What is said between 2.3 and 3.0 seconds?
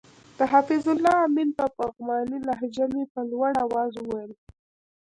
لهجه